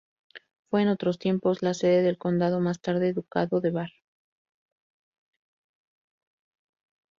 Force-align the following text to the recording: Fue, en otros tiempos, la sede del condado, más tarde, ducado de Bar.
Fue, 0.71 0.81
en 0.81 0.87
otros 0.87 1.19
tiempos, 1.19 1.61
la 1.61 1.75
sede 1.75 2.01
del 2.01 2.17
condado, 2.17 2.59
más 2.59 2.81
tarde, 2.81 3.13
ducado 3.13 3.61
de 3.61 3.69
Bar. 3.69 3.91